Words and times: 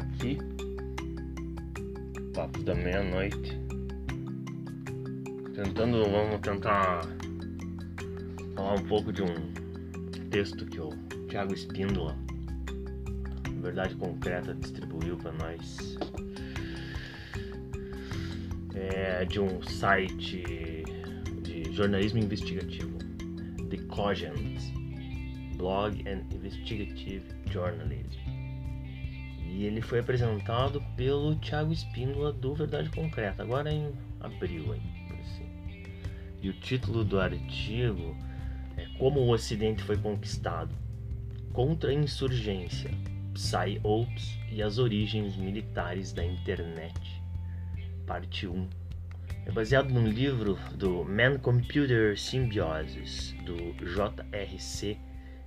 aqui, 0.00 0.38
Papos 2.34 2.64
da 2.64 2.74
Meia-Noite, 2.74 3.60
tentando, 5.54 6.02
vamos 6.04 6.40
tentar 6.40 7.02
falar 8.54 8.74
um 8.74 8.84
pouco 8.84 9.12
de 9.12 9.22
um 9.22 9.34
texto 10.30 10.64
que 10.66 10.80
o 10.80 10.90
Thiago 11.28 11.52
Espíndola, 11.52 12.16
Verdade 13.60 13.94
Concreta, 13.96 14.54
distribuiu 14.54 15.16
para 15.18 15.32
nós. 15.32 15.98
É 18.74 19.24
de 19.26 19.38
um 19.38 19.62
site 19.62 20.42
de 21.42 21.72
jornalismo 21.72 22.20
investigativo, 22.20 22.96
The 23.68 23.76
Cogent, 23.88 24.60
Blog 25.56 26.02
and 26.08 26.22
Investigative 26.34 27.24
Journalism. 27.50 28.39
E 29.50 29.64
ele 29.64 29.80
foi 29.82 29.98
apresentado 29.98 30.80
pelo 30.96 31.34
Thiago 31.34 31.72
Espíndola 31.72 32.32
do 32.32 32.54
Verdade 32.54 32.88
Concreta, 32.90 33.42
agora 33.42 33.72
em 33.72 33.92
abril. 34.20 34.74
Hein, 34.74 34.82
assim. 35.20 35.84
E 36.40 36.48
o 36.48 36.52
título 36.52 37.04
do 37.04 37.20
artigo 37.20 38.16
é 38.76 38.86
Como 38.96 39.20
o 39.20 39.32
Ocidente 39.32 39.82
foi 39.82 39.98
Conquistado 39.98 40.72
Contra 41.52 41.90
a 41.90 41.94
Insurgência, 41.94 42.90
Psy-Ops 43.34 44.38
e 44.52 44.62
as 44.62 44.78
Origens 44.78 45.36
Militares 45.36 46.12
da 46.12 46.24
Internet. 46.24 47.20
Parte 48.06 48.46
1. 48.46 48.68
É 49.46 49.50
baseado 49.50 49.90
num 49.90 50.06
livro 50.06 50.56
do 50.76 51.04
Man-Computer 51.04 52.16
Symbiosis, 52.16 53.34
do 53.44 53.56
J.R.C. 53.84 54.96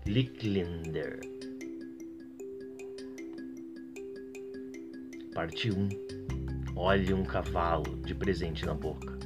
Licklinder. 0.06 1.33
Parte 5.34 5.72
1. 5.72 5.90
Olhe 6.76 7.12
um 7.12 7.24
cavalo 7.24 8.00
de 8.06 8.14
presente 8.14 8.68
na 8.68 8.74
boca. 8.76 9.18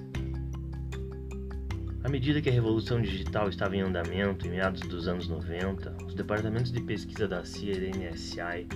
À 2.02 2.08
medida 2.08 2.42
que 2.42 2.48
a 2.50 2.54
revolução 2.54 3.02
digital 3.02 3.50
estava 3.50 3.76
em 3.76 3.82
andamento 3.82 4.48
em 4.48 4.52
meados 4.52 4.80
dos 4.82 5.10
anos 5.10 5.28
90, 5.28 6.06
os 6.06 6.14
departamentos 6.14 6.72
de 6.72 6.80
pesquisa 6.80 7.28
da 7.28 7.44
CIA 7.44 7.74
e 7.74 7.92
da 7.92 7.98
NSI 7.98 8.68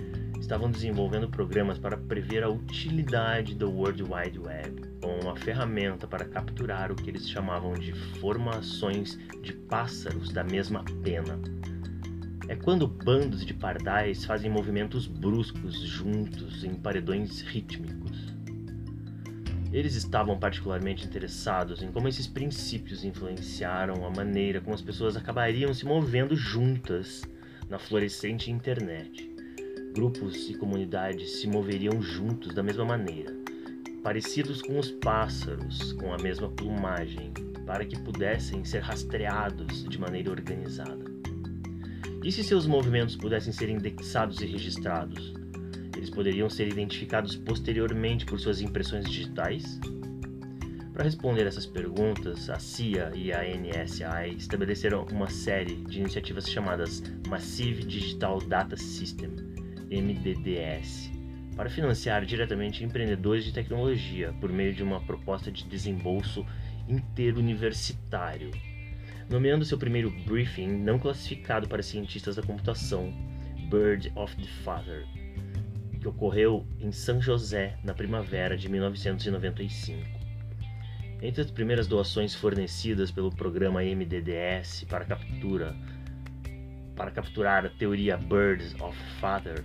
estavam 0.41 0.69
desenvolvendo 0.69 1.29
programas 1.29 1.77
para 1.77 1.95
prever 1.95 2.43
a 2.43 2.49
utilidade 2.49 3.55
do 3.55 3.71
World 3.71 4.03
Wide 4.03 4.37
Web 4.37 4.81
como 5.01 5.21
uma 5.21 5.35
ferramenta 5.37 6.05
para 6.05 6.25
capturar 6.25 6.91
o 6.91 6.95
que 6.95 7.09
eles 7.09 7.29
chamavam 7.29 7.73
de 7.75 7.93
formações 8.19 9.17
de 9.41 9.53
pássaros 9.53 10.33
da 10.33 10.43
mesma 10.43 10.83
pena 11.01 11.39
é 12.51 12.55
quando 12.57 12.85
bandos 12.85 13.45
de 13.45 13.53
pardais 13.53 14.25
fazem 14.25 14.51
movimentos 14.51 15.07
bruscos 15.07 15.73
juntos 15.79 16.65
em 16.65 16.75
paredões 16.75 17.39
rítmicos. 17.39 18.35
Eles 19.71 19.95
estavam 19.95 20.37
particularmente 20.37 21.05
interessados 21.05 21.81
em 21.81 21.89
como 21.93 22.09
esses 22.09 22.27
princípios 22.27 23.05
influenciaram 23.05 24.05
a 24.05 24.09
maneira 24.09 24.59
como 24.59 24.75
as 24.75 24.81
pessoas 24.81 25.15
acabariam 25.15 25.73
se 25.73 25.85
movendo 25.85 26.35
juntas 26.35 27.21
na 27.69 27.79
florescente 27.79 28.51
internet. 28.51 29.33
Grupos 29.93 30.49
e 30.49 30.53
comunidades 30.53 31.39
se 31.39 31.47
moveriam 31.47 32.01
juntos 32.01 32.53
da 32.53 32.61
mesma 32.61 32.83
maneira, 32.83 33.33
parecidos 34.03 34.61
com 34.61 34.77
os 34.77 34.91
pássaros, 34.91 35.93
com 35.93 36.13
a 36.13 36.17
mesma 36.17 36.49
plumagem, 36.49 37.31
para 37.65 37.85
que 37.85 37.97
pudessem 37.97 38.65
ser 38.65 38.79
rastreados 38.79 39.85
de 39.85 39.97
maneira 39.97 40.29
organizada. 40.29 41.10
E 42.23 42.31
se 42.31 42.43
seus 42.43 42.67
movimentos 42.67 43.15
pudessem 43.15 43.51
ser 43.51 43.67
indexados 43.69 44.39
e 44.41 44.45
registrados? 44.45 45.33
Eles 45.97 46.11
poderiam 46.11 46.47
ser 46.51 46.67
identificados 46.67 47.35
posteriormente 47.35 48.25
por 48.27 48.39
suas 48.39 48.61
impressões 48.61 49.09
digitais? 49.09 49.79
Para 50.93 51.03
responder 51.03 51.47
essas 51.47 51.65
perguntas, 51.65 52.47
a 52.47 52.59
CIA 52.59 53.11
e 53.15 53.33
a 53.33 53.41
NSI 53.41 54.35
estabeleceram 54.37 55.03
uma 55.11 55.31
série 55.31 55.77
de 55.77 55.99
iniciativas 55.99 56.47
chamadas 56.47 57.01
Massive 57.27 57.83
Digital 57.83 58.39
Data 58.39 58.77
System, 58.77 59.31
MDDS, 59.89 61.09
para 61.55 61.71
financiar 61.71 62.23
diretamente 62.23 62.83
empreendedores 62.83 63.43
de 63.45 63.51
tecnologia 63.51 64.31
por 64.39 64.51
meio 64.51 64.75
de 64.75 64.83
uma 64.83 65.01
proposta 65.01 65.51
de 65.51 65.63
desembolso 65.63 66.45
interuniversitário 66.87 68.51
nomeando 69.31 69.63
seu 69.63 69.77
primeiro 69.77 70.11
briefing 70.25 70.67
não 70.67 70.99
classificado 70.99 71.65
para 71.65 71.81
cientistas 71.81 72.35
da 72.35 72.43
computação, 72.43 73.13
Bird 73.69 74.11
of 74.13 74.35
the 74.35 74.47
Father, 74.61 75.07
que 76.01 76.07
ocorreu 76.07 76.67
em 76.81 76.91
São 76.91 77.21
José 77.21 77.77
na 77.81 77.93
primavera 77.93 78.57
de 78.57 78.67
1995. 78.67 80.01
Entre 81.21 81.41
as 81.41 81.49
primeiras 81.49 81.87
doações 81.87 82.35
fornecidas 82.35 83.09
pelo 83.09 83.33
programa 83.33 83.81
MDDS 83.81 84.83
para 84.89 85.05
captura 85.05 85.73
para 86.93 87.09
capturar 87.09 87.65
a 87.65 87.69
teoria 87.69 88.17
Bird 88.17 88.75
of 88.83 88.97
Father, 89.21 89.63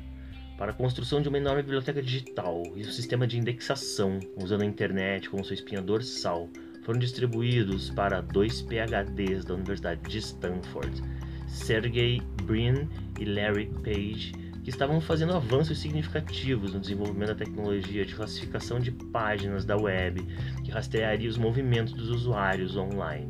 para 0.56 0.70
a 0.70 0.74
construção 0.74 1.20
de 1.20 1.28
uma 1.28 1.38
enorme 1.38 1.62
biblioteca 1.62 2.00
digital 2.00 2.62
e 2.76 2.82
um 2.82 2.92
sistema 2.92 3.26
de 3.26 3.36
indexação 3.36 4.20
usando 4.36 4.62
a 4.62 4.64
internet 4.64 5.28
como 5.28 5.44
sua 5.44 5.54
espinha 5.54 5.82
dorsal 5.82 6.48
foram 6.86 7.00
distribuídos 7.00 7.90
para 7.90 8.20
dois 8.20 8.62
PhDs 8.62 9.44
da 9.44 9.54
Universidade 9.54 10.00
de 10.08 10.18
Stanford, 10.18 11.02
Sergey 11.48 12.22
Brin 12.44 12.88
e 13.18 13.24
Larry 13.24 13.66
Page, 13.82 14.32
que 14.62 14.70
estavam 14.70 15.00
fazendo 15.00 15.34
avanços 15.34 15.80
significativos 15.80 16.72
no 16.72 16.78
desenvolvimento 16.78 17.30
da 17.30 17.44
tecnologia 17.44 18.06
de 18.06 18.14
classificação 18.14 18.78
de 18.78 18.92
páginas 18.92 19.64
da 19.64 19.76
web 19.76 20.24
que 20.64 20.70
rastrearia 20.70 21.28
os 21.28 21.36
movimentos 21.36 21.92
dos 21.92 22.08
usuários 22.08 22.76
online. 22.76 23.26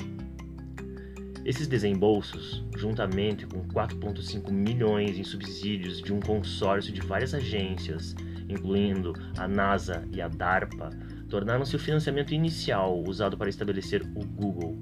Esses 1.42 1.66
desembolsos, 1.66 2.62
juntamente 2.76 3.46
com 3.46 3.66
4,5 3.68 4.50
milhões 4.50 5.16
em 5.16 5.24
subsídios 5.24 6.02
de 6.02 6.12
um 6.12 6.20
consórcio 6.20 6.92
de 6.92 7.00
várias 7.00 7.32
agências, 7.32 8.14
incluindo 8.50 9.14
a 9.38 9.48
NASA 9.48 10.06
e 10.12 10.20
a 10.20 10.28
DARPA, 10.28 10.90
tornaram-se 11.28 11.74
o 11.74 11.78
financiamento 11.78 12.32
inicial 12.32 13.02
usado 13.02 13.36
para 13.36 13.48
estabelecer 13.48 14.02
o 14.02 14.24
Google. 14.24 14.78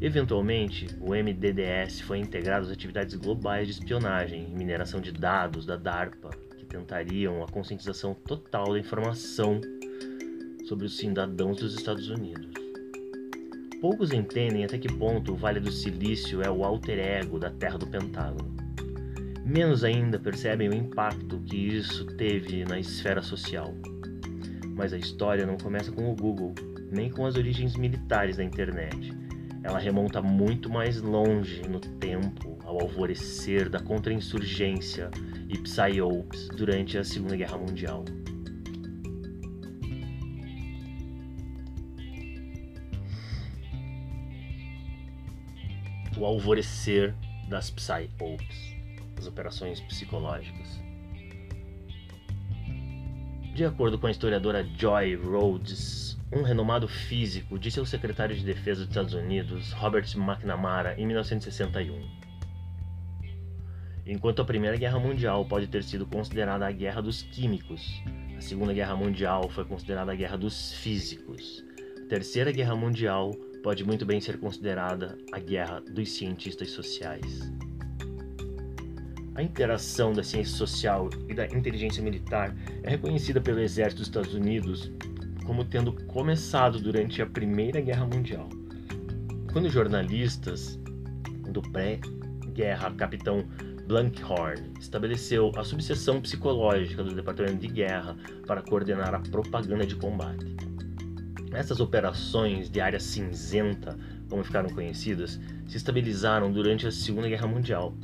Eventualmente, 0.00 0.86
o 1.00 1.10
MDDS 1.10 2.00
foi 2.02 2.18
integrado 2.18 2.66
às 2.66 2.72
atividades 2.72 3.14
globais 3.14 3.66
de 3.66 3.74
espionagem 3.74 4.48
e 4.48 4.56
mineração 4.56 5.00
de 5.00 5.10
dados 5.10 5.66
da 5.66 5.76
DARPA, 5.76 6.30
que 6.56 6.64
tentariam 6.64 7.42
a 7.42 7.48
conscientização 7.48 8.14
total 8.14 8.72
da 8.72 8.78
informação 8.78 9.60
sobre 10.66 10.86
os 10.86 10.96
cidadãos 10.96 11.56
dos 11.56 11.74
Estados 11.74 12.08
Unidos. 12.10 12.48
Poucos 13.80 14.12
entendem 14.12 14.64
até 14.64 14.78
que 14.78 14.92
ponto 14.92 15.32
o 15.32 15.36
Vale 15.36 15.60
do 15.60 15.70
Silício 15.70 16.42
é 16.42 16.50
o 16.50 16.64
alter 16.64 16.98
ego 16.98 17.38
da 17.38 17.50
Terra 17.50 17.78
do 17.78 17.86
Pentágono. 17.86 18.56
Menos 19.44 19.82
ainda 19.82 20.18
percebem 20.18 20.68
o 20.68 20.74
impacto 20.74 21.40
que 21.40 21.56
isso 21.56 22.04
teve 22.16 22.64
na 22.64 22.78
esfera 22.78 23.22
social. 23.22 23.74
Mas 24.78 24.92
a 24.92 24.96
história 24.96 25.44
não 25.44 25.58
começa 25.58 25.90
com 25.90 26.08
o 26.08 26.14
Google, 26.14 26.54
nem 26.92 27.10
com 27.10 27.26
as 27.26 27.34
origens 27.34 27.74
militares 27.74 28.36
da 28.36 28.44
internet. 28.44 29.12
Ela 29.64 29.80
remonta 29.80 30.22
muito 30.22 30.70
mais 30.70 31.02
longe 31.02 31.62
no 31.68 31.80
tempo, 31.80 32.56
ao 32.64 32.80
alvorecer 32.80 33.68
da 33.68 33.80
contra-insurgência 33.80 35.10
e 35.48 35.58
psyops 35.58 36.46
durante 36.56 36.96
a 36.96 37.02
Segunda 37.02 37.34
Guerra 37.36 37.58
Mundial. 37.58 38.04
O 46.16 46.24
alvorecer 46.24 47.16
das 47.48 47.68
psyops, 47.68 48.76
as 49.16 49.26
operações 49.26 49.80
psicológicas. 49.80 50.87
De 53.58 53.64
acordo 53.64 53.98
com 53.98 54.06
a 54.06 54.10
historiadora 54.12 54.64
Joy 54.76 55.16
Rhodes, 55.16 56.16
um 56.32 56.42
renomado 56.42 56.86
físico 56.86 57.58
disse 57.58 57.80
ao 57.80 57.84
secretário 57.84 58.36
de 58.36 58.44
Defesa 58.44 58.82
dos 58.82 58.90
Estados 58.90 59.14
Unidos, 59.14 59.72
Robert 59.72 60.06
McNamara, 60.14 60.94
em 60.96 61.04
1961. 61.04 62.08
Enquanto 64.06 64.40
a 64.40 64.44
Primeira 64.44 64.76
Guerra 64.76 65.00
Mundial 65.00 65.44
pode 65.44 65.66
ter 65.66 65.82
sido 65.82 66.06
considerada 66.06 66.68
a 66.68 66.70
guerra 66.70 67.02
dos 67.02 67.22
químicos, 67.22 68.00
a 68.36 68.40
Segunda 68.40 68.72
Guerra 68.72 68.94
Mundial 68.94 69.48
foi 69.48 69.64
considerada 69.64 70.12
a 70.12 70.14
guerra 70.14 70.38
dos 70.38 70.74
físicos. 70.74 71.64
A 72.04 72.08
Terceira 72.08 72.52
Guerra 72.52 72.76
Mundial 72.76 73.32
pode 73.64 73.84
muito 73.84 74.06
bem 74.06 74.20
ser 74.20 74.38
considerada 74.38 75.18
a 75.32 75.40
guerra 75.40 75.80
dos 75.80 76.12
cientistas 76.12 76.70
sociais. 76.70 77.57
A 79.38 79.42
interação 79.44 80.12
da 80.12 80.24
ciência 80.24 80.56
social 80.56 81.08
e 81.28 81.32
da 81.32 81.46
inteligência 81.46 82.02
militar 82.02 82.52
é 82.82 82.90
reconhecida 82.90 83.40
pelo 83.40 83.60
Exército 83.60 84.00
dos 84.00 84.08
Estados 84.08 84.34
Unidos 84.34 84.90
como 85.46 85.64
tendo 85.64 85.92
começado 86.06 86.80
durante 86.80 87.22
a 87.22 87.26
Primeira 87.26 87.80
Guerra 87.80 88.04
Mundial. 88.04 88.48
Quando 89.52 89.70
jornalistas 89.70 90.76
do 91.52 91.62
pré-guerra 91.62 92.90
capitão 92.96 93.46
Blankhorn 93.86 94.72
estabeleceu 94.80 95.52
a 95.54 95.62
subseção 95.62 96.20
psicológica 96.20 97.04
do 97.04 97.14
Departamento 97.14 97.58
de 97.58 97.68
Guerra 97.68 98.16
para 98.44 98.60
coordenar 98.60 99.14
a 99.14 99.20
propaganda 99.20 99.86
de 99.86 99.94
combate. 99.94 100.56
Essas 101.52 101.78
operações 101.78 102.68
de 102.68 102.80
área 102.80 102.98
cinzenta, 102.98 103.96
como 104.28 104.42
ficaram 104.42 104.68
conhecidas, 104.68 105.38
se 105.68 105.76
estabilizaram 105.76 106.50
durante 106.50 106.88
a 106.88 106.90
Segunda 106.90 107.28
Guerra 107.28 107.46
Mundial, 107.46 107.94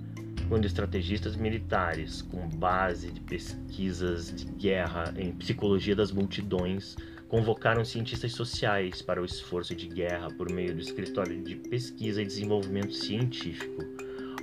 quando 0.55 0.67
estrategistas 0.67 1.35
militares, 1.35 2.23
com 2.23 2.49
base 2.49 3.11
de 3.11 3.19
pesquisas 3.23 4.33
de 4.33 4.45
guerra 4.45 5.13
em 5.17 5.33
psicologia 5.33 5.97
das 5.97 6.13
multidões, 6.13 6.95
convocaram 7.27 7.85
cientistas 7.85 8.31
sociais 8.31 9.03
para 9.03 9.21
o 9.21 9.25
esforço 9.25 9.75
de 9.75 9.89
guerra 9.89 10.29
por 10.39 10.53
meio 10.53 10.73
do 10.73 10.81
Escritório 10.81 11.43
de 11.43 11.57
Pesquisa 11.57 12.23
e 12.23 12.25
Desenvolvimento 12.25 12.95
Científico, 12.95 13.83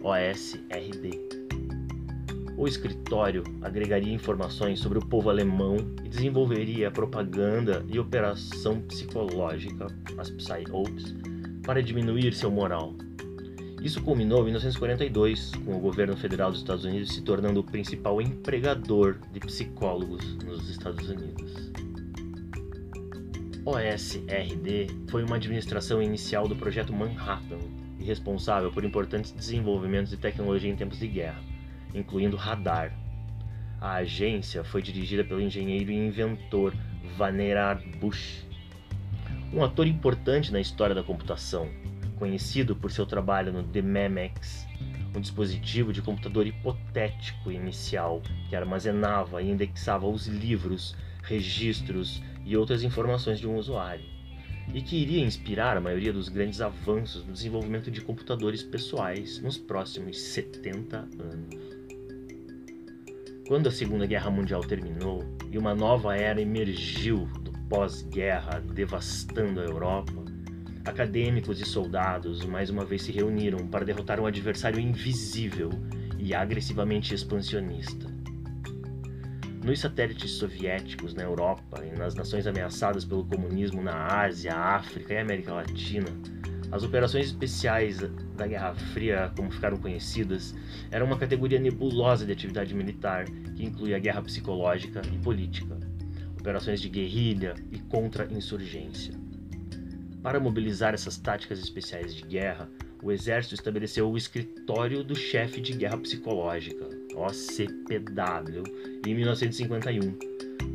OSRD. 0.03 1.11
O 2.57 2.67
escritório 2.67 3.45
agregaria 3.61 4.13
informações 4.13 4.81
sobre 4.81 4.99
o 4.99 5.05
povo 5.05 5.29
alemão 5.29 5.77
e 6.03 6.09
desenvolveria 6.09 6.91
propaganda 6.91 7.85
e 7.87 7.97
operação 7.97 8.81
psicológica, 8.81 9.87
as 10.17 10.29
para 11.63 11.81
diminuir 11.81 12.33
seu 12.33 12.51
moral. 12.51 12.97
Isso 13.81 13.99
culminou 14.03 14.41
em 14.41 14.43
1942, 14.43 15.53
com 15.65 15.75
o 15.75 15.79
governo 15.79 16.15
federal 16.15 16.51
dos 16.51 16.59
Estados 16.59 16.85
Unidos 16.85 17.13
se 17.13 17.21
tornando 17.23 17.61
o 17.61 17.63
principal 17.63 18.21
empregador 18.21 19.17
de 19.33 19.39
psicólogos 19.39 20.35
nos 20.35 20.69
Estados 20.69 21.09
Unidos. 21.09 21.71
OSRD 23.65 24.87
foi 25.09 25.23
uma 25.23 25.37
administração 25.37 25.99
inicial 25.99 26.47
do 26.47 26.55
projeto 26.55 26.93
Manhattan 26.93 27.57
e 27.99 28.03
responsável 28.03 28.71
por 28.71 28.83
importantes 28.83 29.31
desenvolvimentos 29.31 30.11
de 30.11 30.17
tecnologia 30.17 30.69
em 30.69 30.75
tempos 30.75 30.99
de 30.99 31.07
guerra, 31.07 31.41
incluindo 31.93 32.37
radar. 32.37 32.95
A 33.79 33.95
agência 33.95 34.63
foi 34.63 34.83
dirigida 34.83 35.23
pelo 35.23 35.41
engenheiro 35.41 35.91
e 35.91 35.95
inventor 35.95 36.71
Vannevar 37.17 37.81
Bush, 37.99 38.45
um 39.51 39.63
ator 39.63 39.87
importante 39.87 40.51
na 40.51 40.59
história 40.59 40.93
da 40.93 41.03
computação, 41.03 41.67
conhecido 42.21 42.75
por 42.75 42.91
seu 42.91 43.03
trabalho 43.03 43.51
no 43.51 43.63
The 43.63 43.81
Memex, 43.81 44.67
um 45.15 45.19
dispositivo 45.19 45.91
de 45.91 46.03
computador 46.03 46.45
hipotético 46.45 47.51
inicial 47.51 48.21
que 48.47 48.55
armazenava 48.55 49.41
e 49.41 49.49
indexava 49.49 50.07
os 50.07 50.27
livros, 50.27 50.95
registros 51.23 52.21
e 52.45 52.55
outras 52.55 52.83
informações 52.83 53.39
de 53.39 53.47
um 53.47 53.57
usuário, 53.57 54.05
e 54.71 54.83
que 54.83 54.97
iria 54.97 55.25
inspirar 55.25 55.75
a 55.75 55.81
maioria 55.81 56.13
dos 56.13 56.29
grandes 56.29 56.61
avanços 56.61 57.25
no 57.25 57.33
desenvolvimento 57.33 57.89
de 57.89 58.01
computadores 58.01 58.61
pessoais 58.61 59.41
nos 59.41 59.57
próximos 59.57 60.21
70 60.21 60.97
anos. 60.97 61.55
Quando 63.47 63.65
a 63.65 63.71
Segunda 63.71 64.05
Guerra 64.05 64.29
Mundial 64.29 64.61
terminou 64.61 65.23
e 65.51 65.57
uma 65.57 65.73
nova 65.73 66.15
era 66.15 66.39
emergiu 66.39 67.25
do 67.41 67.51
pós-guerra 67.67 68.59
devastando 68.59 69.59
a 69.59 69.63
Europa, 69.63 70.20
acadêmicos 70.85 71.61
e 71.61 71.65
soldados 71.65 72.45
mais 72.45 72.69
uma 72.69 72.83
vez 72.83 73.03
se 73.03 73.11
reuniram 73.11 73.67
para 73.67 73.85
derrotar 73.85 74.19
um 74.19 74.25
adversário 74.25 74.79
invisível 74.79 75.69
e 76.17 76.33
agressivamente 76.33 77.13
expansionista. 77.13 78.09
Nos 79.63 79.79
satélites 79.79 80.31
soviéticos 80.31 81.13
na 81.13 81.23
Europa 81.23 81.83
e 81.85 81.97
nas 81.97 82.15
nações 82.15 82.47
ameaçadas 82.47 83.05
pelo 83.05 83.23
comunismo 83.23 83.81
na 83.81 84.21
Ásia, 84.21 84.55
África 84.55 85.13
e 85.13 85.19
América 85.19 85.53
Latina, 85.53 86.07
as 86.71 86.83
operações 86.83 87.27
especiais 87.27 87.99
da 88.35 88.47
Guerra 88.47 88.73
Fria, 88.73 89.31
como 89.35 89.51
ficaram 89.51 89.77
conhecidas, 89.77 90.55
eram 90.89 91.05
uma 91.05 91.17
categoria 91.17 91.59
nebulosa 91.59 92.25
de 92.25 92.31
atividade 92.31 92.73
militar 92.73 93.25
que 93.25 93.63
incluía 93.63 93.99
guerra 93.99 94.21
psicológica 94.21 95.01
e 95.13 95.17
política, 95.19 95.77
operações 96.39 96.81
de 96.81 96.89
guerrilha 96.89 97.53
e 97.71 97.77
contra-insurgência. 97.77 99.20
Para 100.23 100.39
mobilizar 100.39 100.93
essas 100.93 101.17
táticas 101.17 101.59
especiais 101.59 102.13
de 102.13 102.21
guerra, 102.21 102.69
o 103.01 103.11
exército 103.11 103.55
estabeleceu 103.55 104.07
o 104.07 104.15
Escritório 104.15 105.03
do 105.03 105.15
Chefe 105.15 105.59
de 105.59 105.73
Guerra 105.73 105.97
Psicológica, 105.97 106.87
OCPW, 107.15 108.63
em 109.05 109.15
1951, 109.15 110.19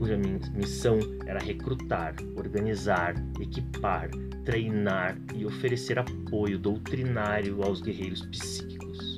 cuja 0.00 0.16
missão 0.16 0.98
era 1.26 1.38
recrutar, 1.38 2.16
organizar, 2.34 3.14
equipar, 3.40 4.10
treinar 4.44 5.16
e 5.32 5.46
oferecer 5.46 5.96
apoio 6.00 6.58
doutrinário 6.58 7.62
aos 7.62 7.81
guerreiros 7.81 8.22
psíquicos. 8.22 9.16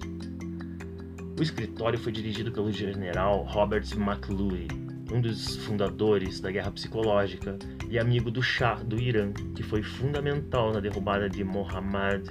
O 1.39 1.43
escritório 1.43 1.99
foi 1.99 2.13
dirigido 2.13 2.53
pelo 2.53 2.71
general 2.71 3.45
Robert 3.45 3.87
McClure, 3.97 4.69
um 5.13 5.21
dos 5.21 5.57
fundadores 5.65 6.41
da 6.41 6.51
Guerra 6.51 6.71
Psicológica 6.71 7.59
e 7.89 7.99
amigo 7.99 8.31
do 8.31 8.43
Shah 8.43 8.77
do 8.77 9.01
Irã, 9.01 9.33
que 9.55 9.63
foi 9.63 9.83
fundamental 9.83 10.73
na 10.73 10.81
derrubada 10.81 11.29
de 11.29 11.43
Mohammad 11.43 12.29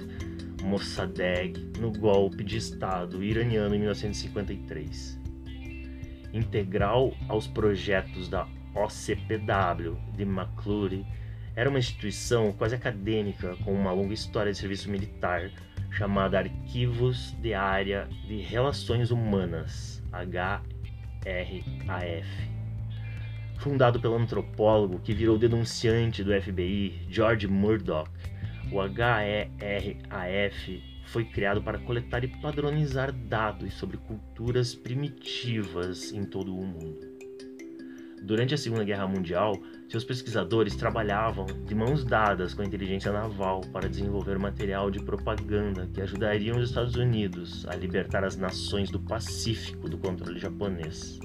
Mossadegh 0.62 1.72
no 1.80 1.90
golpe 1.92 2.44
de 2.44 2.56
Estado 2.56 3.22
iraniano 3.22 3.74
em 3.74 3.78
1953. 3.78 5.18
Integral 6.32 7.14
aos 7.28 7.46
projetos 7.46 8.28
da 8.28 8.46
OCPW 8.74 9.96
de 10.14 10.22
McClure, 10.22 11.04
era 11.56 11.68
uma 11.68 11.78
instituição 11.78 12.52
quase 12.52 12.74
acadêmica 12.74 13.56
com 13.64 13.72
uma 13.72 13.90
longa 13.90 14.14
história 14.14 14.52
de 14.52 14.58
serviço 14.58 14.88
militar 14.90 15.50
chamada 15.90 16.38
Arquivos 16.38 17.32
de 17.40 17.54
Área 17.54 18.08
de 18.26 18.40
Relações 18.40 19.10
Humanas, 19.10 20.00
HRAF. 20.12 20.68
Fundado 23.58 24.00
pelo 24.00 24.16
antropólogo 24.16 25.00
que 25.00 25.12
virou 25.12 25.36
denunciante 25.36 26.22
do 26.22 26.32
FBI, 26.40 27.06
George 27.10 27.48
Murdoch, 27.48 28.08
o 28.70 28.80
HERAF 28.80 30.82
foi 31.06 31.24
criado 31.24 31.60
para 31.60 31.78
coletar 31.78 32.22
e 32.22 32.28
padronizar 32.28 33.12
dados 33.12 33.74
sobre 33.74 33.96
culturas 33.96 34.74
primitivas 34.74 36.12
em 36.12 36.24
todo 36.24 36.54
o 36.54 36.64
mundo. 36.64 37.18
Durante 38.22 38.54
a 38.54 38.58
Segunda 38.58 38.84
Guerra 38.84 39.08
Mundial, 39.08 39.60
seus 39.88 40.04
pesquisadores 40.04 40.76
trabalhavam 40.76 41.46
de 41.46 41.74
mãos 41.74 42.04
dadas 42.04 42.54
com 42.54 42.62
a 42.62 42.64
inteligência 42.64 43.10
naval 43.10 43.62
para 43.72 43.88
desenvolver 43.88 44.38
material 44.38 44.90
de 44.90 45.02
propaganda 45.02 45.88
que 45.92 46.00
ajudaria 46.00 46.54
os 46.54 46.68
Estados 46.68 46.94
Unidos 46.94 47.66
a 47.66 47.74
libertar 47.74 48.22
as 48.22 48.36
nações 48.36 48.90
do 48.90 49.00
Pacífico 49.00 49.88
do 49.88 49.98
controle 49.98 50.38
japonês. 50.38 51.18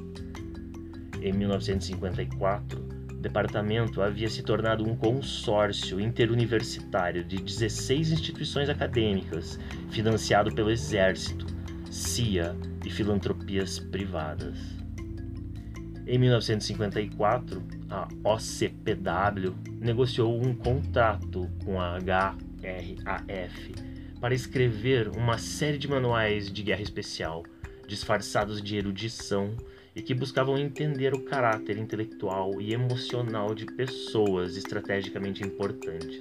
Em 1.23 1.31
1954, 1.31 2.81
departamento 3.21 4.01
havia 4.01 4.29
se 4.29 4.43
tornado 4.43 4.83
um 4.83 4.93
consórcio 4.93 5.97
interuniversitário 5.97 7.23
de 7.23 7.37
16 7.37 8.11
instituições 8.11 8.67
acadêmicas, 8.67 9.57
financiado 9.89 10.53
pelo 10.53 10.69
Exército, 10.69 11.45
CIA 11.89 12.53
e 12.85 12.89
filantropias 12.89 13.79
privadas. 13.79 14.57
Em 16.05 16.17
1954, 16.17 17.63
a 17.89 18.05
OCPW 18.25 19.55
negociou 19.79 20.45
um 20.45 20.53
contrato 20.53 21.49
com 21.63 21.79
a 21.79 21.97
HRAF 21.99 23.71
para 24.19 24.35
escrever 24.35 25.07
uma 25.07 25.37
série 25.37 25.77
de 25.77 25.87
manuais 25.87 26.51
de 26.51 26.61
guerra 26.61 26.81
especial, 26.81 27.45
disfarçados 27.87 28.61
de 28.61 28.75
erudição 28.75 29.55
e 29.95 30.01
que 30.01 30.13
buscavam 30.13 30.57
entender 30.57 31.13
o 31.13 31.23
caráter 31.23 31.77
intelectual 31.77 32.59
e 32.59 32.73
emocional 32.73 33.53
de 33.53 33.65
pessoas 33.65 34.57
estrategicamente 34.57 35.43
importantes, 35.43 36.19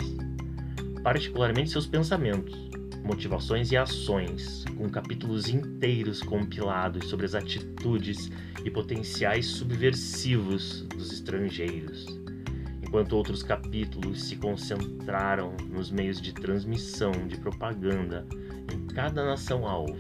particularmente 1.03 1.71
seus 1.71 1.87
pensamentos, 1.87 2.55
motivações 3.03 3.73
e 3.73 3.77
ações, 3.77 4.65
com 4.77 4.89
capítulos 4.89 5.49
inteiros 5.49 6.23
compilados 6.23 7.09
sobre 7.09 7.27
as 7.27 7.35
atitudes 7.35 8.31
e 8.65 8.71
potenciais 8.71 9.47
subversivos 9.47 10.83
dos 10.83 11.13
estrangeiros, 11.13 12.07
enquanto 12.83 13.17
outros 13.17 13.43
capítulos 13.43 14.23
se 14.23 14.37
concentraram 14.37 15.57
nos 15.71 15.91
meios 15.91 16.21
de 16.21 16.33
transmissão 16.33 17.13
de 17.27 17.39
propaganda 17.39 18.27
em 18.73 18.87
cada 18.87 19.25
nação-alvo, 19.25 19.99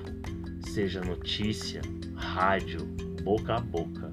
seja 0.60 1.00
notícia, 1.00 1.80
rádio, 2.14 2.86
boca 3.22 3.54
a 3.56 3.60
boca. 3.60 4.12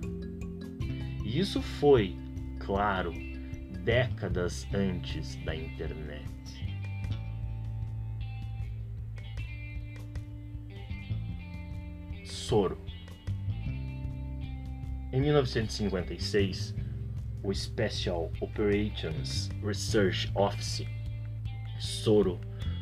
E 1.23 1.39
isso 1.39 1.61
foi, 1.61 2.15
claro, 2.59 3.13
décadas 3.83 4.67
antes 4.73 5.35
da 5.43 5.55
internet. 5.55 6.29
Soro. 12.23 12.77
Em 15.11 15.21
1956, 15.21 16.75
o 17.43 17.53
Special 17.53 18.31
Operations 18.41 19.49
Research 19.63 20.31
Office, 20.35 20.85
SORO, 21.79 22.39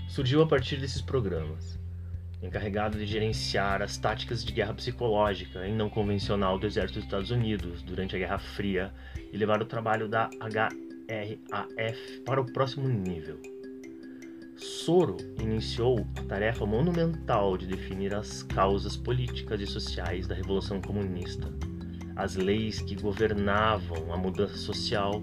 surgiu 0.10 0.42
a 0.42 0.48
partir 0.48 0.78
desses 0.78 1.02
programas. 1.02 1.77
Encarregado 2.42 2.98
de 2.98 3.06
gerenciar 3.06 3.82
as 3.82 3.98
táticas 3.98 4.44
de 4.44 4.52
guerra 4.52 4.74
psicológica 4.74 5.68
e 5.68 5.74
não 5.74 5.90
convencional 5.90 6.60
do 6.60 6.68
exército 6.68 7.00
dos 7.00 7.06
Estados 7.06 7.32
Unidos 7.32 7.82
durante 7.82 8.16
a 8.16 8.20
Guerra 8.20 8.38
Fria 8.38 8.94
e 9.32 9.38
levar 9.38 9.62
o 9.62 9.66
trabalho 9.66 10.08
da 10.08 10.30
HRAF 10.40 12.22
para 12.26 12.42
o 12.42 12.46
próximo 12.46 12.88
nível. 12.88 13.40
Soro 14.56 15.18
iniciou 15.40 16.08
a 16.18 16.24
tarefa 16.24 16.66
monumental 16.66 17.58
de 17.58 17.68
definir 17.68 18.14
as 18.14 18.42
causas 18.44 18.98
políticas 18.98 19.62
e 19.62 19.68
sociais 19.68 20.28
da 20.28 20.34
Revolução 20.34 20.82
Comunista, 20.82 21.54
as 22.16 22.36
leis 22.36 22.82
que 22.82 22.96
governavam 22.96 24.12
a 24.12 24.18
mudança 24.18 24.58
social 24.58 25.22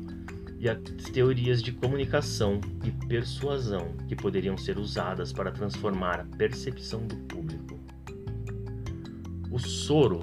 e 0.65 0.69
as 0.69 1.11
teorias 1.11 1.63
de 1.63 1.73
comunicação 1.73 2.59
e 2.83 2.91
persuasão 3.07 3.95
que 4.09 4.17
poderiam 4.17 4.57
ser 4.57 4.79
usadas 4.79 5.31
para 5.31 5.53
transformar 5.53 6.21
a 6.21 6.37
percepção 6.39 7.07
do 7.07 7.17
público. 7.17 7.79
O 9.51 9.59
soro 9.59 10.23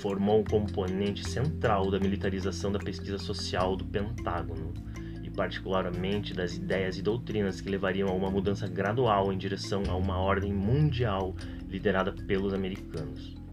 formou 0.00 0.40
um 0.40 0.44
componente 0.44 1.26
central 1.28 1.92
da 1.92 2.00
militarização 2.00 2.72
da 2.72 2.80
pesquisa 2.80 3.16
social 3.16 3.76
do 3.76 3.84
Pentágono 3.84 4.74
e, 5.22 5.30
particularmente, 5.30 6.34
das 6.34 6.56
ideias 6.56 6.98
e 6.98 7.02
doutrinas 7.02 7.60
que 7.60 7.70
levariam 7.70 8.08
a 8.08 8.12
uma 8.12 8.32
mudança 8.32 8.66
gradual 8.66 9.32
em 9.32 9.38
direção 9.38 9.84
a 9.88 9.94
uma 9.94 10.18
ordem 10.18 10.52
mundial 10.52 11.36
liderada 11.68 12.12
pelos 12.12 12.52
americanos. 12.52 13.43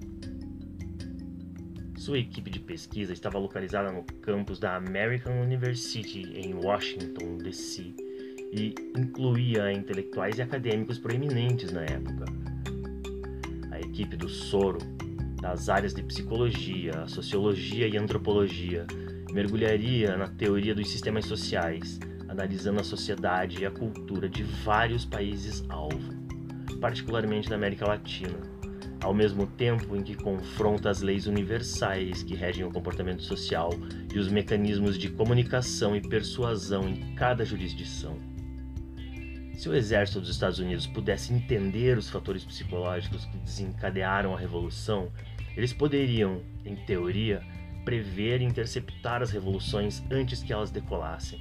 Sua 2.02 2.18
equipe 2.18 2.50
de 2.50 2.60
pesquisa 2.60 3.14
estava 3.14 3.38
localizada 3.38 3.92
no 3.92 4.04
campus 4.24 4.58
da 4.58 4.76
American 4.76 5.40
University 5.40 6.34
em 6.34 6.56
Washington, 6.56 7.38
D.C., 7.38 7.94
e 8.52 8.74
incluía 8.98 9.72
intelectuais 9.72 10.40
e 10.40 10.42
acadêmicos 10.42 10.98
proeminentes 10.98 11.72
na 11.72 11.84
época. 11.84 12.26
A 13.70 13.80
equipe 13.80 14.18
do 14.18 14.28
Soro, 14.28 14.80
das 15.40 15.70
áreas 15.70 15.94
de 15.94 16.02
psicologia, 16.02 17.06
sociologia 17.08 17.88
e 17.88 17.96
antropologia, 17.96 18.88
mergulharia 19.32 20.18
na 20.18 20.28
teoria 20.28 20.74
dos 20.74 20.90
sistemas 20.90 21.26
sociais, 21.26 22.00
analisando 22.28 22.82
a 22.82 22.84
sociedade 22.84 23.62
e 23.62 23.66
a 23.68 23.70
cultura 23.70 24.28
de 24.28 24.42
vários 24.42 25.06
países-alvo, 25.06 26.16
particularmente 26.80 27.48
da 27.48 27.58
América 27.58 27.88
Latina 27.88 28.51
ao 29.02 29.14
mesmo 29.14 29.48
tempo 29.48 29.96
em 29.96 30.04
que 30.04 30.16
confronta 30.16 30.90
as 30.90 31.02
leis 31.02 31.26
universais 31.26 32.24
que 32.24 32.36
regem 32.36 32.64
o 32.64 32.72
comportamento 32.72 33.24
social 33.24 33.72
e 34.14 34.20
os 34.20 34.30
mecanismos 34.30 34.98
de 34.98 35.10
comunicação 35.10 35.96
e 35.96 36.02
persuasão 36.02 36.88
em 36.88 37.16
cada 37.16 37.44
jurisdição. 37.44 38.16
Se 39.56 39.70
o 39.70 39.76
exército 39.76 40.20
dos 40.20 40.30
Estados 40.30 40.60
Unidos 40.60 40.88
pudesse 40.88 41.34
entender 41.34 41.98
os 41.98 42.10
fatores 42.10 42.44
psicológicos 42.44 43.26
que 43.26 43.38
desencadearam 43.38 44.34
a 44.34 44.40
revolução, 44.40 45.12
eles 45.56 45.74
poderiam, 45.74 46.42
em 46.66 46.76
teoria, 46.76 47.44
prever 47.86 48.42
e 48.42 48.46
interceptar 48.46 49.22
as 49.22 49.32
revoluções 49.32 50.04
antes 50.10 50.42
que 50.42 50.54
elas 50.54 50.72
decolassem. 50.72 51.40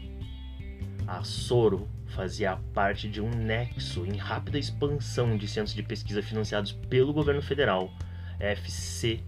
A 1.07 1.23
Soro 1.23 1.89
fazia 2.11 2.57
parte 2.75 3.09
de 3.09 3.21
um 3.21 3.31
nexo 3.31 4.05
em 4.05 4.17
rápida 4.17 4.59
expansão 4.59 5.37
de 5.37 5.49
centros 5.49 5.75
de 5.75 5.83
pesquisa 5.83 6.23
financiados 6.23 6.73
pelo 6.73 7.13
governo 7.13 7.41
federal, 7.41 7.93
FCRCs, 8.39 9.23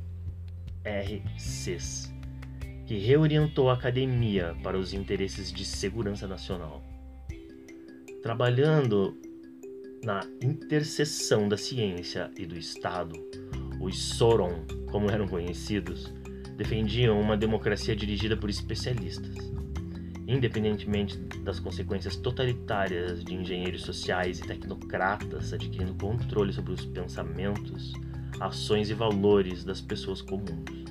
que 2.87 2.99
reorientou 2.99 3.71
a 3.71 3.75
academia 3.75 4.57
para 4.63 4.79
os 4.79 4.93
interesses 4.93 5.53
de 5.53 5.65
segurança 5.65 6.27
nacional. 6.27 6.83
Trabalhando 8.23 9.17
na 10.05 10.21
interseção 10.43 11.49
da 11.49 11.57
ciência 11.57 12.31
e 12.37 12.45
do 12.45 12.59
Estado, 12.59 13.15
os 13.81 13.99
Soron, 13.99 14.65
como 14.91 15.11
eram 15.11 15.27
conhecidos, 15.29 16.13
defendiam 16.57 17.21
uma 17.21 17.37
democracia 17.37 17.97
dirigida 17.97 18.37
por 18.37 18.51
especialistas 18.51 19.53
independentemente 20.27 21.19
das 21.43 21.59
consequências 21.59 22.17
totalitárias 22.17 23.25
de 23.25 23.35
engenheiros 23.35 23.83
sociais 23.83 24.39
e 24.39 24.43
tecnocratas 24.43 25.53
adquirindo 25.53 25.95
controle 25.95 26.53
sobre 26.53 26.73
os 26.73 26.85
pensamentos, 26.85 27.93
ações 28.41 28.91
e 28.91 28.95
valores 28.95 29.65
das 29.65 29.81
pessoas 29.81 30.23
comuns. 30.23 30.83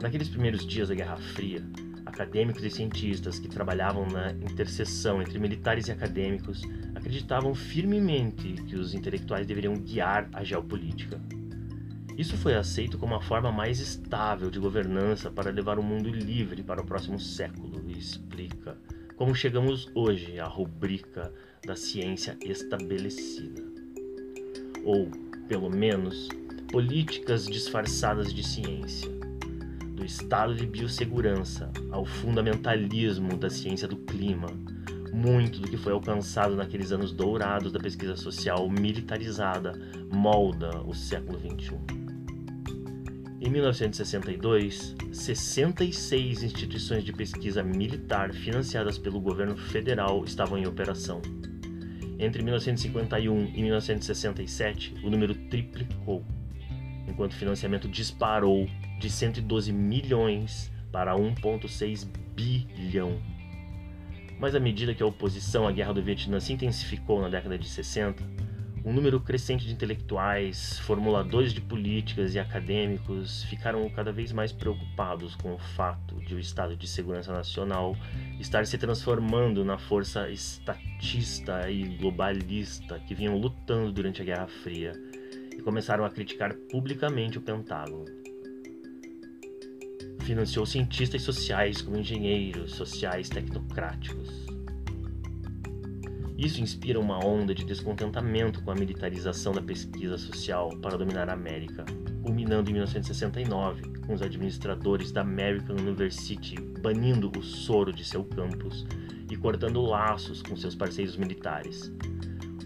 Naqueles 0.00 0.28
primeiros 0.28 0.66
dias 0.66 0.88
da 0.88 0.94
Guerra 0.94 1.16
Fria, 1.16 1.62
acadêmicos 2.06 2.64
e 2.64 2.70
cientistas 2.70 3.38
que 3.38 3.48
trabalhavam 3.48 4.06
na 4.06 4.32
interseção 4.32 5.22
entre 5.22 5.38
militares 5.38 5.88
e 5.88 5.92
acadêmicos 5.92 6.62
acreditavam 6.94 7.54
firmemente 7.54 8.54
que 8.66 8.76
os 8.76 8.94
intelectuais 8.94 9.46
deveriam 9.46 9.74
guiar 9.74 10.28
a 10.32 10.42
geopolítica. 10.42 11.20
Isso 12.16 12.36
foi 12.36 12.54
aceito 12.54 12.98
como 12.98 13.14
a 13.14 13.20
forma 13.22 13.50
mais 13.50 13.80
estável 13.80 14.50
de 14.50 14.58
governança 14.58 15.30
para 15.30 15.50
levar 15.50 15.78
o 15.78 15.82
mundo 15.82 16.10
livre 16.10 16.62
para 16.62 16.82
o 16.82 16.84
próximo 16.84 17.18
século 17.18 17.69
explica 18.00 18.76
como 19.16 19.34
chegamos 19.34 19.90
hoje 19.94 20.40
à 20.40 20.46
rubrica 20.46 21.32
da 21.64 21.76
ciência 21.76 22.38
estabelecida. 22.42 23.62
Ou, 24.82 25.10
pelo 25.46 25.68
menos, 25.68 26.28
políticas 26.72 27.46
disfarçadas 27.46 28.32
de 28.32 28.42
ciência. 28.42 29.10
Do 29.94 30.04
estado 30.06 30.54
de 30.54 30.64
biossegurança 30.64 31.70
ao 31.90 32.06
fundamentalismo 32.06 33.36
da 33.36 33.50
ciência 33.50 33.86
do 33.86 33.96
clima, 33.96 34.48
muito 35.12 35.60
do 35.60 35.68
que 35.68 35.76
foi 35.76 35.92
alcançado 35.92 36.56
naqueles 36.56 36.90
anos 36.90 37.12
dourados 37.12 37.70
da 37.70 37.78
pesquisa 37.78 38.16
social 38.16 38.70
militarizada 38.70 39.78
molda 40.10 40.80
o 40.86 40.94
século 40.94 41.38
XXI. 41.38 41.99
Em 43.50 43.54
1962, 43.54 44.94
66 45.12 46.44
instituições 46.44 47.02
de 47.02 47.12
pesquisa 47.12 47.64
militar 47.64 48.32
financiadas 48.32 48.96
pelo 48.96 49.20
governo 49.20 49.56
federal 49.56 50.24
estavam 50.24 50.56
em 50.56 50.68
operação. 50.68 51.20
Entre 52.16 52.44
1951 52.44 53.46
e 53.52 53.60
1967, 53.60 54.94
o 55.02 55.10
número 55.10 55.34
triplicou, 55.34 56.24
enquanto 57.08 57.32
o 57.32 57.36
financiamento 57.36 57.88
disparou 57.88 58.68
de 59.00 59.10
112 59.10 59.72
milhões 59.72 60.70
para 60.92 61.16
1,6 61.16 62.06
bilhão. 62.36 63.20
Mas 64.38 64.54
à 64.54 64.60
medida 64.60 64.94
que 64.94 65.02
a 65.02 65.06
oposição 65.06 65.66
à 65.66 65.72
guerra 65.72 65.92
do 65.92 66.00
Vietnã 66.00 66.38
se 66.38 66.52
intensificou 66.52 67.20
na 67.20 67.28
década 67.28 67.58
de 67.58 67.68
60, 67.68 68.22
um 68.84 68.92
número 68.92 69.20
crescente 69.20 69.66
de 69.66 69.72
intelectuais, 69.72 70.78
formuladores 70.80 71.52
de 71.52 71.60
políticas 71.60 72.34
e 72.34 72.38
acadêmicos 72.38 73.44
ficaram 73.44 73.88
cada 73.90 74.10
vez 74.10 74.32
mais 74.32 74.52
preocupados 74.52 75.34
com 75.36 75.54
o 75.54 75.58
fato 75.58 76.14
de 76.20 76.34
o 76.34 76.38
Estado 76.38 76.76
de 76.76 76.88
Segurança 76.88 77.32
Nacional 77.32 77.94
estar 78.38 78.66
se 78.66 78.78
transformando 78.78 79.64
na 79.64 79.76
força 79.76 80.30
estatista 80.30 81.70
e 81.70 81.96
globalista 81.98 82.98
que 83.00 83.14
vinham 83.14 83.36
lutando 83.36 83.92
durante 83.92 84.22
a 84.22 84.24
Guerra 84.24 84.46
Fria 84.46 84.92
e 85.52 85.60
começaram 85.60 86.04
a 86.04 86.10
criticar 86.10 86.54
publicamente 86.70 87.36
o 87.36 87.42
Pentágono. 87.42 88.06
Financiou 90.20 90.64
cientistas 90.64 91.22
sociais 91.22 91.82
como 91.82 91.98
engenheiros 91.98 92.72
sociais 92.72 93.28
tecnocráticos 93.28 94.49
isso 96.40 96.62
inspira 96.62 96.98
uma 96.98 97.22
onda 97.22 97.54
de 97.54 97.64
descontentamento 97.64 98.62
com 98.62 98.70
a 98.70 98.74
militarização 98.74 99.52
da 99.52 99.60
pesquisa 99.60 100.16
social 100.16 100.70
para 100.80 100.96
dominar 100.96 101.28
a 101.28 101.34
América, 101.34 101.84
culminando 102.22 102.70
em 102.70 102.72
1969 102.72 103.82
com 104.06 104.14
os 104.14 104.22
administradores 104.22 105.12
da 105.12 105.20
American 105.20 105.76
University 105.76 106.54
banindo 106.80 107.30
o 107.36 107.42
soro 107.42 107.92
de 107.92 108.02
seu 108.06 108.24
campus 108.24 108.86
e 109.30 109.36
cortando 109.36 109.82
laços 109.82 110.40
com 110.40 110.56
seus 110.56 110.74
parceiros 110.74 111.14
militares. 111.14 111.92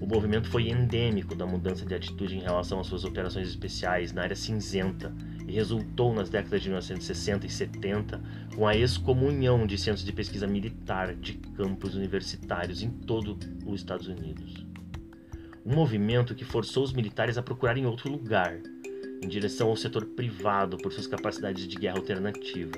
O 0.01 0.07
movimento 0.07 0.49
foi 0.49 0.69
endêmico 0.69 1.35
da 1.35 1.45
mudança 1.45 1.85
de 1.85 1.97
atitude 1.97 2.37
em 2.37 2.43
relação 2.43 2.79
às 2.79 2.87
suas 2.87 3.05
operações 3.05 3.49
especiais 3.49 4.13
na 4.13 4.23
área 4.23 4.37
cinzenta 4.37 5.13
e 5.47 5.53
resultou 5.53 6.15
nas 6.15 6.31
décadas 6.31 6.63
de 6.63 6.69
1960 6.69 7.47
e 7.47 7.51
70 7.51 8.21
com 8.55 8.67
a 8.67 8.77
excomunhão 8.77 9.67
de 9.67 9.77
centros 9.77 10.05
de 10.05 10.13
pesquisa 10.13 10.47
militar 10.47 11.15
de 11.15 11.35
campos 11.35 11.95
universitários 11.95 12.83
em 12.83 12.91
todo 12.91 13.39
os 13.67 13.81
Estados 13.81 14.09
Unidos. 14.09 14.67
Um 15.65 15.75
movimento 15.75 16.35
que 16.35 16.45
forçou 16.45 16.85
os 16.85 16.93
militares 16.93 17.39
a 17.39 17.43
procurarem 17.43 17.87
outro 17.87 18.11
lugar, 18.11 18.59
em 19.23 19.29
direção 19.29 19.69
ao 19.69 19.77
setor 19.77 20.05
privado 20.05 20.77
por 20.77 20.93
suas 20.93 21.07
capacidades 21.07 21.67
de 21.67 21.77
guerra 21.77 21.97
alternativa. 21.97 22.73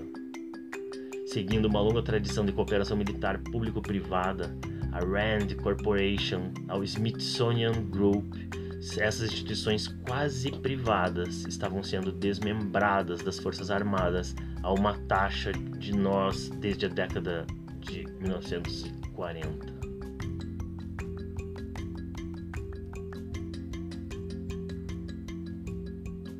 Seguindo 1.26 1.66
uma 1.66 1.80
longa 1.80 2.02
tradição 2.02 2.46
de 2.46 2.52
cooperação 2.52 2.96
militar 2.96 3.38
público-privada, 3.38 4.56
a 4.92 5.00
RAND 5.00 5.54
Corporation, 5.56 6.52
ao 6.68 6.84
Smithsonian 6.84 7.72
Group 7.90 8.34
essas 8.98 9.32
instituições 9.32 9.88
quase 10.06 10.50
privadas 10.50 11.44
estavam 11.46 11.82
sendo 11.82 12.12
desmembradas 12.12 13.20
das 13.20 13.38
Forças 13.38 13.70
Armadas 13.70 14.34
a 14.62 14.72
uma 14.72 14.96
taxa 15.06 15.52
de 15.52 15.92
nós 15.92 16.48
desde 16.50 16.86
a 16.86 16.88
década 16.88 17.46
de 17.80 18.06
1940. 18.20 19.74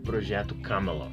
Projeto 0.04 0.54
Camelot. 0.56 1.12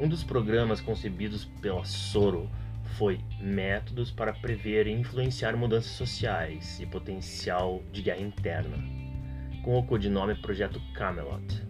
Um 0.00 0.08
dos 0.08 0.24
programas 0.24 0.80
concebidos 0.80 1.44
pela 1.60 1.84
Soro 1.84 2.50
foi 2.92 3.20
Métodos 3.40 4.10
para 4.10 4.32
prever 4.32 4.86
e 4.86 4.92
influenciar 4.92 5.56
mudanças 5.56 5.92
sociais 5.92 6.78
e 6.80 6.86
potencial 6.86 7.82
de 7.90 8.02
guerra 8.02 8.20
interna, 8.20 8.76
com 9.64 9.78
o 9.78 9.86
codinome 9.86 10.34
Projeto 10.34 10.80
Camelot. 10.94 11.62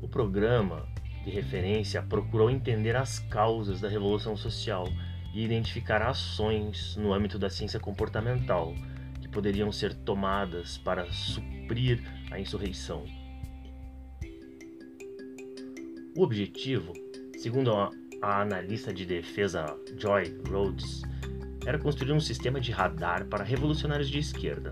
O 0.00 0.08
programa 0.08 0.88
de 1.24 1.30
referência 1.30 2.02
procurou 2.02 2.48
entender 2.48 2.96
as 2.96 3.18
causas 3.18 3.80
da 3.80 3.88
revolução 3.88 4.36
social 4.36 4.86
e 5.34 5.44
identificar 5.44 6.00
ações 6.00 6.96
no 6.96 7.12
âmbito 7.12 7.38
da 7.38 7.50
ciência 7.50 7.80
comportamental 7.80 8.74
que 9.20 9.28
poderiam 9.28 9.70
ser 9.72 9.92
tomadas 9.92 10.78
para 10.78 11.10
suprir 11.12 12.02
a 12.30 12.38
insurreição. 12.38 13.04
O 16.16 16.22
objetivo, 16.22 16.94
segundo 17.36 17.74
a, 17.74 17.90
a 18.22 18.42
analista 18.42 18.92
de 18.92 19.04
defesa 19.04 19.76
Joy 19.96 20.36
Rhodes, 20.48 21.02
era 21.66 21.78
construir 21.78 22.12
um 22.12 22.20
sistema 22.20 22.60
de 22.60 22.72
radar 22.72 23.26
para 23.26 23.44
revolucionários 23.44 24.08
de 24.08 24.18
esquerda. 24.18 24.70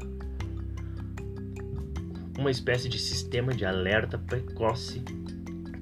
Uma 2.38 2.50
espécie 2.50 2.88
de 2.88 2.98
sistema 2.98 3.52
de 3.52 3.64
alerta 3.64 4.18
precoce 4.18 5.02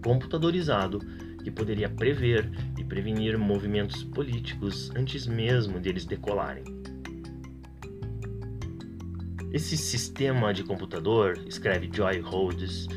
computadorizado 0.03 0.99
que 1.43 1.51
poderia 1.51 1.89
prever 1.89 2.51
e 2.79 2.85
prevenir 2.85 3.37
movimentos 3.39 4.03
políticos 4.05 4.91
antes 4.97 5.27
mesmo 5.27 5.81
deles 5.81 6.05
decolarem. 6.05 6.65
Esse 9.53 9.77
sistema 9.77 10.55
de 10.55 10.65
computador, 10.65 11.39
escreve 11.47 11.91
Joy 11.93 12.21
Rhodes, 12.21 12.89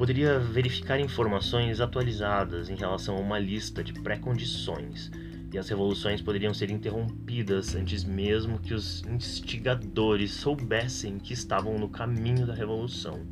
poderia 0.00 0.38
verificar 0.38 0.98
informações 0.98 1.78
atualizadas 1.78 2.70
em 2.70 2.74
relação 2.74 3.18
a 3.18 3.20
uma 3.20 3.38
lista 3.38 3.84
de 3.84 3.92
pré-condições 3.92 5.10
e 5.52 5.58
as 5.58 5.68
revoluções 5.68 6.22
poderiam 6.22 6.54
ser 6.54 6.70
interrompidas 6.70 7.74
antes 7.74 8.02
mesmo 8.02 8.58
que 8.58 8.72
os 8.72 9.02
instigadores 9.02 10.32
soubessem 10.32 11.18
que 11.18 11.34
estavam 11.34 11.78
no 11.78 11.90
caminho 11.90 12.46
da 12.46 12.54
revolução. 12.54 13.26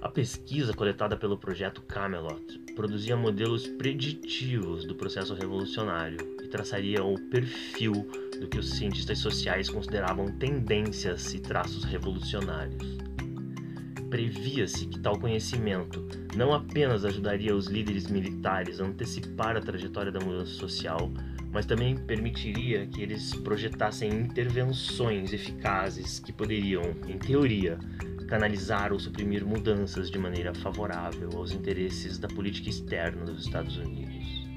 A 0.00 0.08
pesquisa 0.08 0.72
coletada 0.72 1.14
pelo 1.14 1.36
projeto 1.36 1.82
Camelot 1.82 2.58
produzia 2.74 3.14
modelos 3.14 3.66
preditivos 3.66 4.86
do 4.86 4.94
processo 4.94 5.34
revolucionário 5.34 6.38
e 6.42 6.48
traçaria 6.48 7.04
o 7.04 7.20
perfil 7.28 7.92
do 8.40 8.48
que 8.48 8.58
os 8.58 8.70
cientistas 8.70 9.18
sociais 9.18 9.68
consideravam 9.68 10.32
tendências 10.38 11.34
e 11.34 11.38
traços 11.38 11.84
revolucionários. 11.84 12.96
Previa-se 14.10 14.86
que 14.86 14.98
tal 15.00 15.18
conhecimento 15.18 16.06
não 16.34 16.54
apenas 16.54 17.04
ajudaria 17.04 17.54
os 17.54 17.66
líderes 17.66 18.06
militares 18.06 18.80
a 18.80 18.84
antecipar 18.84 19.56
a 19.56 19.60
trajetória 19.60 20.10
da 20.10 20.20
mudança 20.20 20.52
social, 20.52 21.10
mas 21.52 21.66
também 21.66 21.96
permitiria 21.96 22.86
que 22.86 23.02
eles 23.02 23.34
projetassem 23.34 24.10
intervenções 24.10 25.32
eficazes 25.32 26.20
que 26.20 26.32
poderiam, 26.32 26.82
em 27.06 27.18
teoria, 27.18 27.78
canalizar 28.28 28.92
ou 28.92 28.98
suprimir 28.98 29.44
mudanças 29.44 30.10
de 30.10 30.18
maneira 30.18 30.54
favorável 30.54 31.30
aos 31.34 31.52
interesses 31.52 32.18
da 32.18 32.28
política 32.28 32.70
externa 32.70 33.24
dos 33.24 33.44
Estados 33.44 33.76
Unidos. 33.76 34.47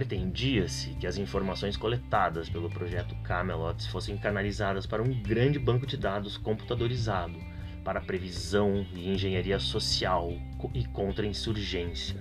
Pretendia-se 0.00 0.94
que 0.94 1.06
as 1.06 1.18
informações 1.18 1.76
coletadas 1.76 2.48
pelo 2.48 2.70
projeto 2.70 3.14
Camelot 3.16 3.86
fossem 3.90 4.16
canalizadas 4.16 4.86
para 4.86 5.02
um 5.02 5.12
grande 5.22 5.58
banco 5.58 5.86
de 5.86 5.98
dados 5.98 6.38
computadorizado 6.38 7.38
para 7.84 8.00
previsão 8.00 8.86
e 8.94 9.10
engenharia 9.10 9.58
social 9.58 10.32
e 10.72 10.86
contra-insurgência, 10.86 12.16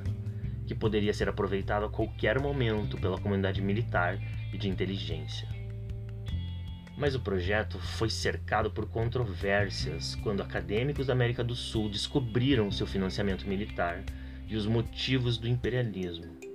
que 0.67 0.75
poderia 0.75 1.13
ser 1.13 1.29
aproveitado 1.29 1.85
a 1.85 1.89
qualquer 1.89 2.37
momento 2.37 2.97
pela 2.97 3.17
comunidade 3.17 3.61
militar 3.61 4.19
e 4.53 4.57
de 4.57 4.67
inteligência. 4.67 5.47
Mas 6.97 7.15
o 7.15 7.21
projeto 7.21 7.79
foi 7.79 8.09
cercado 8.09 8.69
por 8.69 8.89
controvérsias 8.89 10.15
quando 10.15 10.43
acadêmicos 10.43 11.07
da 11.07 11.13
América 11.13 11.45
do 11.45 11.55
Sul 11.55 11.89
descobriram 11.89 12.69
seu 12.71 12.85
financiamento 12.85 13.47
militar 13.47 14.03
e 14.49 14.57
os 14.57 14.65
motivos 14.67 15.37
do 15.37 15.47
imperialismo. 15.47 16.48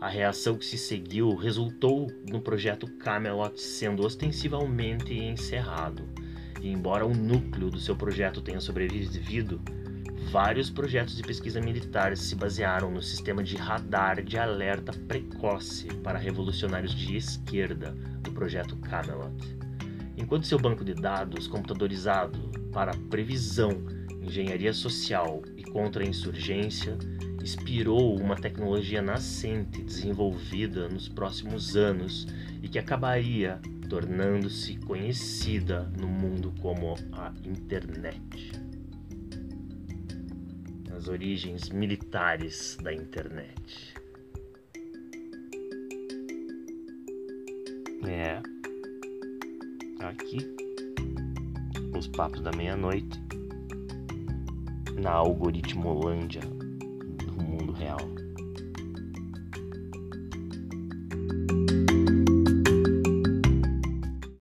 A 0.00 0.08
reação 0.08 0.56
que 0.56 0.66
se 0.66 0.76
seguiu 0.76 1.34
resultou 1.34 2.10
no 2.28 2.40
projeto 2.40 2.86
Camelot 2.98 3.60
sendo 3.60 4.04
ostensivamente 4.04 5.14
encerrado, 5.14 6.08
e 6.60 6.68
embora 6.68 7.06
o 7.06 7.14
núcleo 7.14 7.70
do 7.70 7.80
seu 7.80 7.96
projeto 7.96 8.42
tenha 8.42 8.60
sobrevivido, 8.60 9.60
vários 10.30 10.68
projetos 10.68 11.16
de 11.16 11.22
pesquisa 11.22 11.60
militar 11.60 12.16
se 12.16 12.34
basearam 12.34 12.90
no 12.90 13.02
sistema 13.02 13.42
de 13.42 13.56
radar 13.56 14.22
de 14.22 14.36
alerta 14.36 14.92
precoce 15.06 15.86
para 16.02 16.18
revolucionários 16.18 16.94
de 16.94 17.16
esquerda 17.16 17.92
do 18.20 18.32
projeto 18.32 18.76
Camelot. 18.76 19.32
Enquanto 20.16 20.46
seu 20.46 20.58
banco 20.58 20.84
de 20.84 20.94
dados 20.94 21.46
computadorizado 21.46 22.50
para 22.72 22.92
previsão, 23.10 23.70
engenharia 24.20 24.72
social 24.72 25.42
e 25.56 25.62
contra-insurgência 25.62 26.96
inspirou 27.44 28.18
uma 28.18 28.36
tecnologia 28.36 29.02
nascente 29.02 29.82
desenvolvida 29.82 30.88
nos 30.88 31.10
próximos 31.10 31.76
anos 31.76 32.26
e 32.62 32.68
que 32.70 32.78
acabaria 32.78 33.60
tornando-se 33.86 34.76
conhecida 34.78 35.82
no 36.00 36.08
mundo 36.08 36.54
como 36.62 36.94
a 37.12 37.34
internet. 37.44 38.50
As 40.96 41.06
origens 41.06 41.68
militares 41.68 42.78
da 42.82 42.94
internet. 42.94 43.94
É. 48.08 48.40
Aqui. 50.00 50.38
Os 51.94 52.08
papos 52.08 52.40
da 52.40 52.52
meia-noite. 52.52 53.22
Na 54.98 55.10
algoritmolândia. 55.10 56.63